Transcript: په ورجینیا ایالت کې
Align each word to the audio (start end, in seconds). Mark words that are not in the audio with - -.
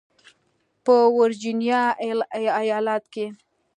په 0.85 0.95
ورجینیا 1.17 1.81
ایالت 2.59 3.03
کې 3.13 3.25